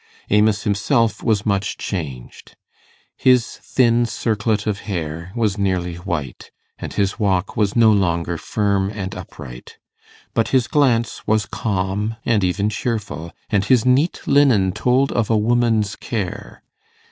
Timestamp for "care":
15.95-16.63